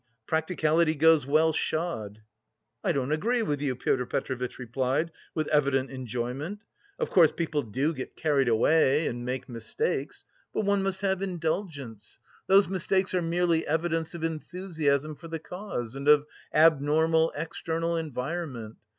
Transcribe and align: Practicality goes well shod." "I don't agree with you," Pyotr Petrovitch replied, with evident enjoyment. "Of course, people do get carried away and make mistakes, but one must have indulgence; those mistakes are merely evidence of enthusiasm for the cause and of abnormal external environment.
Practicality 0.25 0.95
goes 0.95 1.27
well 1.27 1.53
shod." 1.53 2.21
"I 2.83 2.91
don't 2.91 3.11
agree 3.11 3.43
with 3.43 3.61
you," 3.61 3.75
Pyotr 3.75 4.07
Petrovitch 4.07 4.57
replied, 4.57 5.11
with 5.35 5.45
evident 5.49 5.91
enjoyment. 5.91 6.63
"Of 6.97 7.11
course, 7.11 7.31
people 7.31 7.61
do 7.61 7.93
get 7.93 8.15
carried 8.15 8.47
away 8.49 9.05
and 9.05 9.23
make 9.23 9.47
mistakes, 9.47 10.25
but 10.55 10.65
one 10.65 10.81
must 10.81 11.01
have 11.01 11.21
indulgence; 11.21 12.17
those 12.47 12.67
mistakes 12.67 13.13
are 13.13 13.21
merely 13.21 13.67
evidence 13.67 14.15
of 14.15 14.23
enthusiasm 14.23 15.15
for 15.17 15.27
the 15.27 15.37
cause 15.37 15.93
and 15.95 16.07
of 16.07 16.25
abnormal 16.51 17.31
external 17.35 17.95
environment. 17.95 18.77